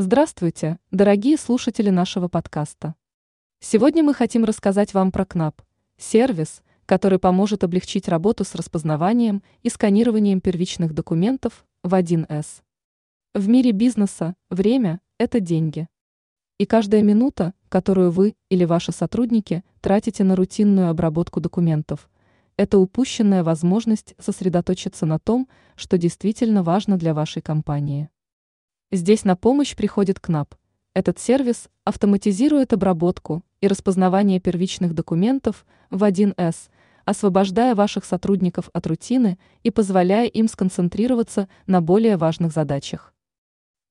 [0.00, 2.94] Здравствуйте, дорогие слушатели нашего подкаста.
[3.58, 5.60] Сегодня мы хотим рассказать вам про КНАП–
[5.98, 12.62] сервис, который поможет облегчить работу с распознаванием и сканированием первичных документов в 1С.
[13.34, 15.88] В мире бизнеса время– это деньги.
[16.58, 22.08] И каждая минута, которую вы или ваши сотрудники тратите на рутинную обработку документов,
[22.56, 28.10] это упущенная возможность сосредоточиться на том, что действительно важно для вашей компании.
[28.90, 30.54] Здесь на помощь приходит КНАП.
[30.94, 36.70] Этот сервис автоматизирует обработку и распознавание первичных документов в 1С,
[37.04, 43.12] освобождая ваших сотрудников от рутины и позволяя им сконцентрироваться на более важных задачах.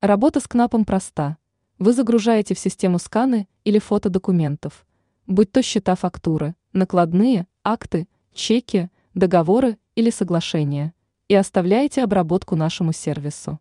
[0.00, 1.36] Работа с КНАПом проста.
[1.78, 4.86] Вы загружаете в систему сканы или фото документов,
[5.26, 10.94] будь то счета фактуры, накладные, акты, чеки, договоры или соглашения,
[11.28, 13.60] и оставляете обработку нашему сервису.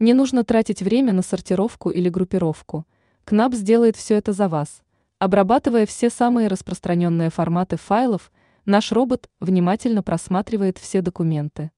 [0.00, 2.86] Не нужно тратить время на сортировку или группировку.
[3.24, 4.82] КНАП сделает все это за вас.
[5.18, 8.30] Обрабатывая все самые распространенные форматы файлов,
[8.64, 11.72] наш робот внимательно просматривает все документы.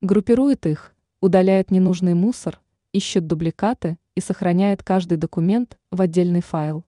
[0.00, 6.86] Группирует их, удаляет ненужный мусор, ищет дубликаты и сохраняет каждый документ в отдельный файл.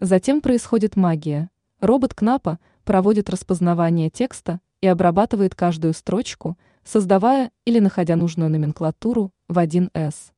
[0.00, 1.50] Затем происходит магия.
[1.80, 9.58] Робот КНАПа проводит распознавание текста и обрабатывает каждую строчку, создавая или находя нужную номенклатуру в
[9.58, 10.32] 1С.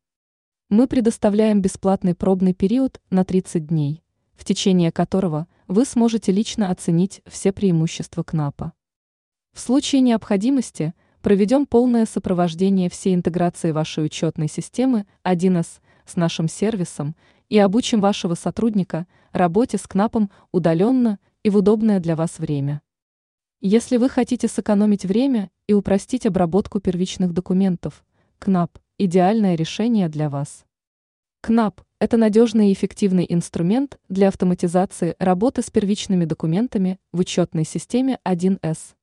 [0.69, 7.23] Мы предоставляем бесплатный пробный период на 30 дней, в течение которого вы сможете лично оценить
[7.27, 8.75] все преимущества КНАПа.
[9.55, 10.93] В случае необходимости
[11.23, 17.17] проведем полное сопровождение всей интеграции вашей учетной системы 1С с нашим сервисом
[17.49, 22.83] и обучим вашего сотрудника работе с КНАПом удаленно и в удобное для вас время.
[23.63, 28.05] Если вы хотите сэкономить время и упростить обработку первичных документов,
[28.39, 30.67] КНАП– идеальное решение для вас.
[31.41, 38.19] КНАП– это надежный и эффективный инструмент для автоматизации работы с первичными документами в учетной системе
[38.25, 38.98] 1С.